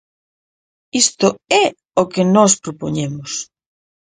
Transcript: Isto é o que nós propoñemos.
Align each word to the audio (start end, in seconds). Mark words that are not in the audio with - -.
Isto 1.03 1.27
é 1.63 1.65
o 2.01 2.03
que 2.11 2.23
nós 2.35 2.51
propoñemos. 2.63 3.31